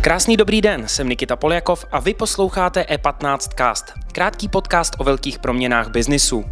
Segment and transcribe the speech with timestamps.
[0.00, 5.38] Krásný dobrý den, jsem Nikita Poljakov a vy posloucháte E15 Cast, krátký podcast o velkých
[5.38, 6.44] proměnách biznisu.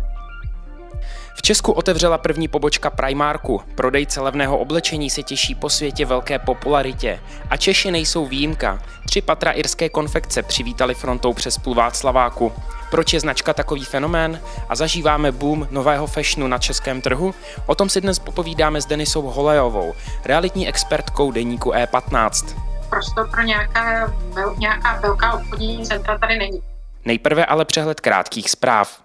[1.35, 3.63] V Česku otevřela první pobočka Primarku.
[3.75, 7.21] Prodejce levného oblečení se těší po světě velké popularitě.
[7.51, 8.83] A Češi nejsou výjimka.
[9.07, 12.53] Tři patra irské konfekce přivítali frontou přes půl Václaváku.
[12.91, 14.41] Proč je značka takový fenomén?
[14.69, 17.35] A zažíváme boom nového fashionu na českém trhu?
[17.67, 24.15] O tom si dnes popovídáme s Denisou Holejovou, realitní expertkou deníku E15 prostor pro nějaká,
[24.59, 26.63] nějaká velká obchodní centra tady není.
[27.05, 29.02] Nejprve ale přehled krátkých zpráv.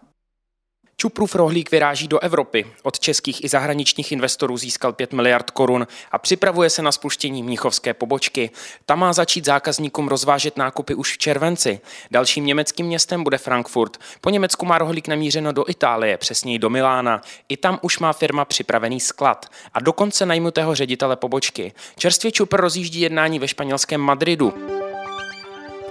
[0.99, 2.65] Čuprův rohlík vyráží do Evropy.
[2.83, 7.93] Od českých i zahraničních investorů získal 5 miliard korun a připravuje se na spuštění mnichovské
[7.93, 8.49] pobočky.
[8.85, 11.79] Tam má začít zákazníkům rozvážet nákupy už v červenci.
[12.11, 13.97] Dalším německým městem bude Frankfurt.
[14.21, 17.21] Po Německu má rohlík namířeno do Itálie, přesněji do Milána.
[17.49, 21.73] I tam už má firma připravený sklad a dokonce najmutého ředitele pobočky.
[21.97, 24.53] Čerstvě Čupr rozjíždí jednání ve španělském Madridu.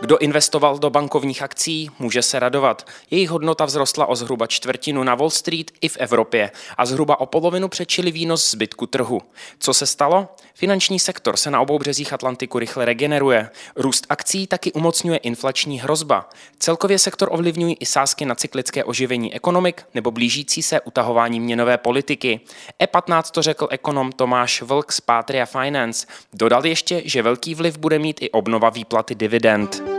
[0.00, 2.86] Kdo investoval do bankovních akcí, může se radovat.
[3.11, 7.27] Jejich hodnota vzrostla o zhruba čtvrtinu na Wall Street i v Evropě a zhruba o
[7.27, 9.22] polovinu přečili výnos zbytku trhu.
[9.58, 10.28] Co se stalo?
[10.55, 13.50] Finanční sektor se na obou březích Atlantiku rychle regeneruje.
[13.77, 16.30] Růst akcí taky umocňuje inflační hrozba.
[16.58, 22.41] Celkově sektor ovlivňují i sázky na cyklické oživení ekonomik nebo blížící se utahování měnové politiky.
[22.83, 26.06] E15 to řekl ekonom Tomáš Vlk z Patria Finance.
[26.33, 29.95] Dodal ještě, že velký vliv bude mít i obnova výplaty dividend.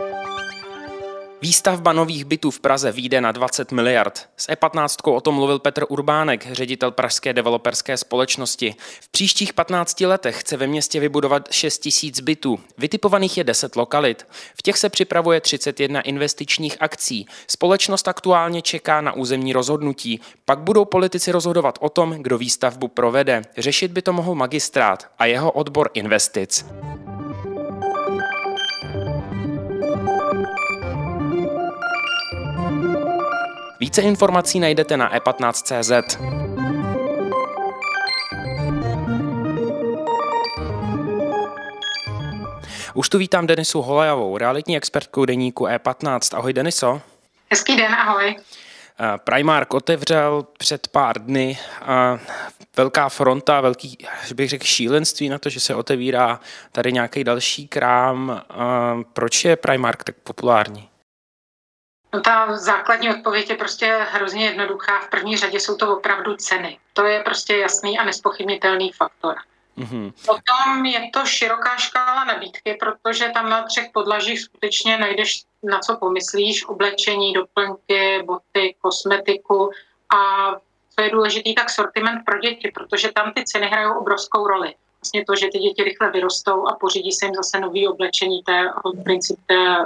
[1.42, 4.30] Výstavba nových bytů v Praze výjde na 20 miliard.
[4.38, 8.76] S E15 o tom mluvil Petr Urbánek, ředitel pražské developerské společnosti.
[9.02, 12.60] V příštích 15 letech chce ve městě vybudovat 6 tisíc bytů.
[12.78, 14.28] Vytipovaných je 10 lokalit.
[14.56, 17.26] V těch se připravuje 31 investičních akcí.
[17.48, 20.22] Společnost aktuálně čeká na územní rozhodnutí.
[20.46, 23.42] Pak budou politici rozhodovat o tom, kdo výstavbu provede.
[23.58, 26.66] Řešit by to mohl magistrát a jeho odbor investic.
[33.80, 36.18] Více informací najdete na e15.cz.
[42.94, 46.38] Už tu vítám Denisu Holajovou, realitní expertku deníku E15.
[46.38, 47.02] Ahoj Deniso.
[47.52, 48.36] Hezký den, ahoj.
[48.36, 52.20] Eh, Primark otevřel před pár dny a
[52.78, 53.98] velká fronta, velký,
[54.34, 56.40] bych řekl, šílenství na to, že se otevírá
[56.72, 58.42] tady nějaký další krám.
[59.14, 60.90] Proč je Primark tak populární?
[62.14, 65.00] No ta základní odpověď je prostě hrozně jednoduchá.
[65.00, 66.80] V první řadě jsou to opravdu ceny.
[66.94, 69.36] To je prostě jasný a nespochybnitelný faktor.
[69.78, 70.14] Mm-hmm.
[70.26, 75.98] Potom je to široká škála nabídky, protože tam na třech podlažích skutečně najdeš na co
[75.98, 79.72] pomyslíš, oblečení, doplňky, boty, kosmetiku
[80.16, 80.52] a
[80.96, 84.76] co je důležitý, tak sortiment pro děti, protože tam ty ceny hrajou obrovskou roli.
[85.02, 88.52] Vlastně to, že ty děti rychle vyrostou a pořídí se jim zase nový oblečení, to
[88.52, 88.70] je
[89.04, 89.86] princip té eh,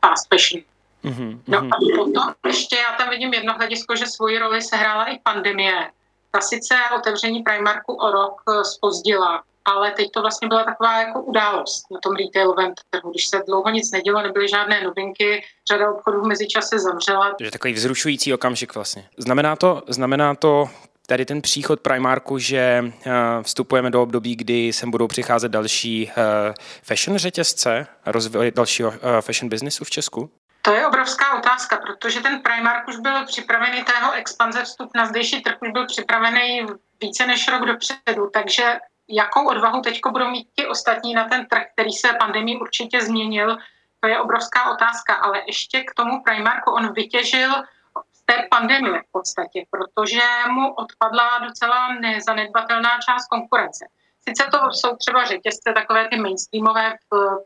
[0.00, 0.64] fast fashion.
[1.04, 1.40] Mm-hmm.
[1.46, 5.90] No a potom ještě já tam vidím jedno hledisko, že svoji roli sehrála i pandemie.
[6.30, 11.22] Ta sice otevření Primarku o rok spozdila, eh, ale teď to vlastně byla taková jako
[11.22, 13.10] událost na tom retailovém trhu.
[13.10, 17.36] Když se dlouho nic nedělo, nebyly žádné novinky, řada obchodů v mezičase zavřela.
[17.40, 19.08] Je takový vzrušující okamžik vlastně.
[19.18, 20.68] Znamená to, znamená to
[21.06, 26.54] tady ten příchod Primarku, že uh, vstupujeme do období, kdy sem budou přicházet další uh,
[26.82, 30.30] fashion řetězce, rozvoj dalšího fashion businessu v Česku?
[30.64, 35.42] To je obrovská otázka, protože ten Primark už byl připravený, tého expanze vstup na zdejší
[35.42, 36.66] trh už byl připravený
[37.00, 41.62] více než rok dopředu, takže jakou odvahu teď budou mít ti ostatní na ten trh,
[41.72, 43.56] který se pandemii určitě změnil,
[44.00, 47.50] to je obrovská otázka, ale ještě k tomu Primarku on vytěžil
[48.12, 53.86] z té pandemie v podstatě, protože mu odpadla docela nezanedbatelná část konkurence.
[54.28, 56.94] Sice to jsou třeba řetězce takové ty mainstreamové,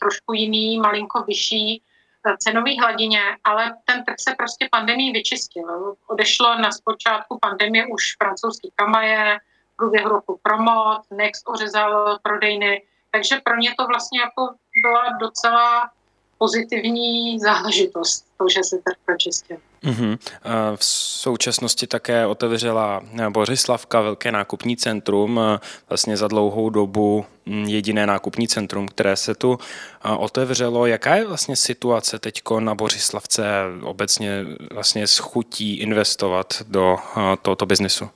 [0.00, 1.82] trošku jiný, malinko vyšší,
[2.36, 5.96] cenové hladině, ale ten trh se prostě pandemii vyčistil.
[6.06, 9.38] Odešlo na zpočátku pandemie už francouzský kamaje,
[9.72, 15.90] v průběhu roku Promot, Next ořezal prodejny, takže pro ně to vlastně jako byla docela
[16.38, 19.56] pozitivní záležitost, to, že se trh pročistil.
[19.84, 20.18] Mm-hmm.
[20.76, 25.40] V současnosti také otevřela Bořislavka velké nákupní centrum,
[25.88, 29.58] vlastně za dlouhou dobu mm, jediné nákupní centrum, které se tu
[30.18, 30.86] otevřelo.
[30.86, 33.44] Jaká je vlastně situace teď na Bořislavce
[33.82, 36.96] obecně vlastně schutí investovat do
[37.42, 38.10] tohoto biznesu?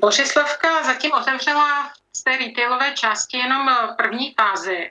[0.00, 4.90] Bořislavka zatím otevřela z té retailové části jenom první fázi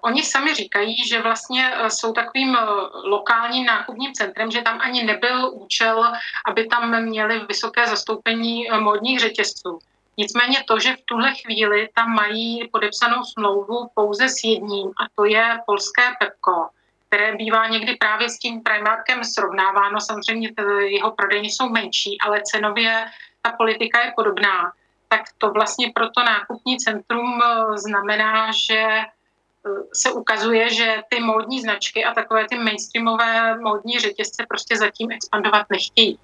[0.00, 2.56] oni sami říkají, že vlastně jsou takovým
[3.04, 6.12] lokálním nákupním centrem, že tam ani nebyl účel,
[6.46, 9.78] aby tam měli vysoké zastoupení módních řetězců.
[10.16, 15.24] Nicméně to, že v tuhle chvíli tam mají podepsanou smlouvu pouze s jedním, a to
[15.24, 16.68] je polské Pepko,
[17.08, 20.00] které bývá někdy právě s tím Primarkem srovnáváno.
[20.00, 23.06] Samozřejmě jeho prodejny jsou menší, ale cenově
[23.42, 24.72] ta politika je podobná.
[25.08, 29.04] Tak to vlastně pro to nákupní centrum eh, znamená, že eh,
[29.92, 35.66] se ukazuje, že ty módní značky a takové ty mainstreamové módní řetězce prostě zatím expandovat
[35.70, 36.18] nechtějí.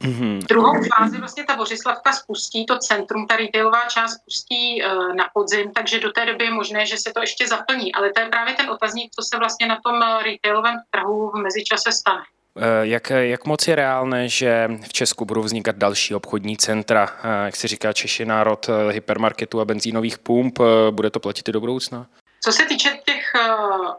[0.00, 0.38] Mm-hmm.
[0.38, 5.72] Druhou fázi vlastně ta Bořislavka spustí, to centrum, ta retailová část spustí uh, na podzim,
[5.72, 7.94] takže do té doby je možné, že se to ještě zaplní.
[7.94, 11.42] Ale to je právě ten otazník, co se vlastně na tom eh, retailovém trhu v
[11.42, 12.22] mezičase stane.
[12.56, 17.08] Eh, jak, jak moc je reálné, že v Česku budou vznikat další obchodní centra?
[17.44, 20.58] Jak se říká Češi národ hypermarketů a benzínových pump,
[20.90, 22.06] bude to platit i do budoucna?
[22.44, 23.32] Co se týče těch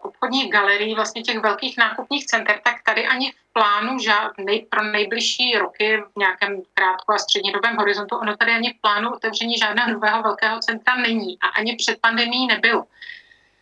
[0.02, 4.84] obchodních galerií, vlastně těch velkých nákupních center, tak tady ani v plánu žád, nej, pro
[4.84, 9.92] nejbližší roky v nějakém krátko a střednědobém horizontu, ono tady ani v plánu otevření žádného
[9.92, 12.86] nového velkého centra není a ani před pandemí nebylo.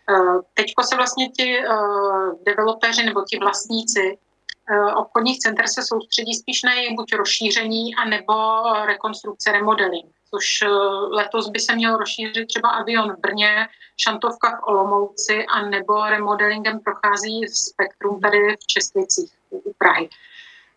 [0.09, 1.67] Eh, teďko se vlastně ti eh,
[2.45, 4.26] developeři nebo ti vlastníci eh,
[4.95, 8.33] obchodních center se soustředí spíš na jejich buď rozšíření, anebo
[8.85, 10.67] rekonstrukce, remodeling což eh,
[11.09, 13.67] letos by se měl rozšířit třeba avion v Brně,
[13.97, 20.09] šantovka v Olomouci a nebo remodelingem prochází spektrum tady v Českicích u Prahy.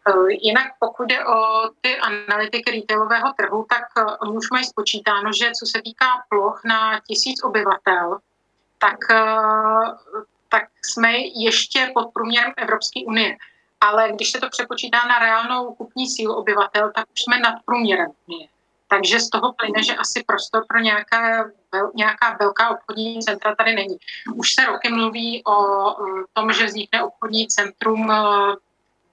[0.09, 5.33] Eh, jinak pokud jde o ty analytiky retailového trhu, tak eh, oni už mají spočítáno,
[5.33, 8.19] že co se týká ploch na tisíc obyvatel,
[8.79, 8.99] tak,
[10.49, 13.37] tak jsme ještě pod průměrem Evropské unie.
[13.81, 18.11] Ale když se to přepočítá na reálnou kupní sílu obyvatel, tak už jsme nad průměrem
[18.27, 18.49] unie.
[18.89, 21.51] Takže z toho plyne, že asi prostor pro nějaká,
[21.95, 23.97] nějaká velká obchodní centra tady není.
[24.35, 25.57] Už se roky mluví o
[26.33, 28.57] tom, že vznikne obchodní centrum v eh,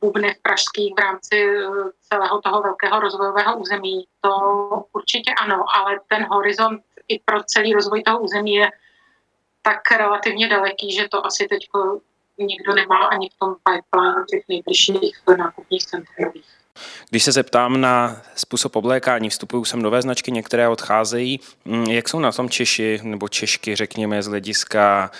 [0.02, 1.68] Bubnech pražských v rámci eh,
[2.02, 4.08] celého toho velkého rozvojového území.
[4.22, 4.32] To
[4.94, 8.72] určitě ano, ale ten horizont i pro celý rozvoj toho území je
[9.62, 11.70] tak relativně daleký, že to asi teď
[12.38, 16.46] nikdo nemá ani v tom pipeline těch nejbližších nákupních centrových.
[17.10, 21.40] Když se zeptám na způsob oblékání, vstupují sem nové značky, některé odcházejí.
[21.66, 25.12] Mm, jak jsou na tom Češi nebo Češky, řekněme, z hlediska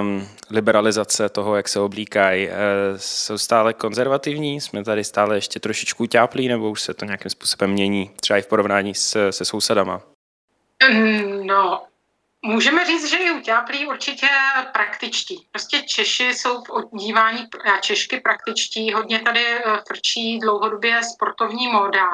[0.00, 2.48] um, liberalizace toho, jak se oblíkají?
[2.48, 2.54] E,
[2.96, 4.60] jsou stále konzervativní?
[4.60, 8.42] Jsme tady stále ještě trošičku ťáplí, nebo už se to nějakým způsobem mění, třeba i
[8.42, 10.02] v porovnání se, se sousedama?
[11.42, 11.82] No,
[12.44, 14.26] Můžeme říct, že i u ťáplí určitě
[14.72, 15.46] praktičtí.
[15.50, 18.92] Prostě Češi jsou v odívání a Češky praktičtí.
[18.92, 22.08] Hodně tady eh, frčí dlouhodobě sportovní móda.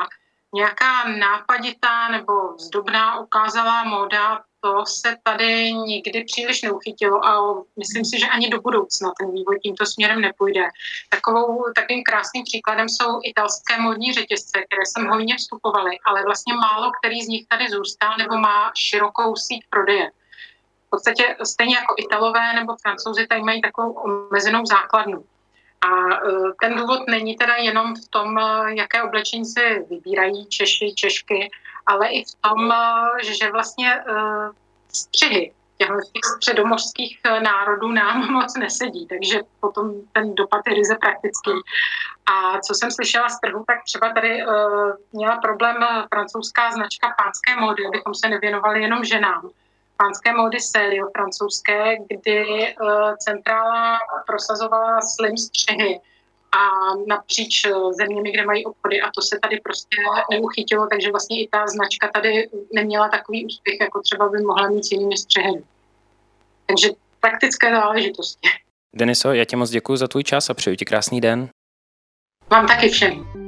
[0.55, 8.19] Nějaká nápaditá nebo vzdobná ukázalá móda, to se tady nikdy příliš neuchytilo a myslím si,
[8.21, 10.69] že ani do budoucna ten vývoj tímto směrem nepůjde.
[11.09, 16.93] Takovou, takovým krásným příkladem jsou italské módní řetězce, které sem hojně vstupovaly, ale vlastně málo
[17.01, 20.11] který z nich tady zůstal nebo má širokou síť prodeje
[20.89, 25.25] v podstatě stejně jako Italové nebo Francouzi tady mají takovou omezenou základnu.
[25.81, 26.19] A e,
[26.61, 31.51] ten důvod není teda jenom v tom, e, jaké oblečení si vybírají Češi, Češky,
[31.87, 34.05] ale i v tom, e, že vlastně
[34.89, 35.89] střihy těch
[36.37, 41.51] středomořských národů nám moc nesedí, takže potom ten dopad je ryze praktický.
[42.27, 44.43] A co jsem slyšela z trhu, tak třeba tady
[45.13, 45.77] měla problém
[46.15, 49.51] francouzská značka pánské módy, abychom se nevěnovali jenom ženám
[50.03, 52.45] pánské módy Celio francouzské, kdy
[52.81, 56.01] uh, centrála prosazovala slim střehy
[56.53, 56.63] a
[57.09, 59.97] napříč eh, zeměmi, kde mají obchody a to se tady prostě
[60.31, 64.85] neuchytilo, takže vlastně i ta značka tady neměla takový úspěch, jako třeba by mohla mít
[64.85, 65.63] s jinými střehy.
[66.67, 66.89] Takže
[67.21, 68.49] praktické záležitosti.
[68.97, 71.49] Deniso, já ti moc děkuji za tvůj čas a přeju ti krásný den.
[72.51, 73.48] Vám taky všem.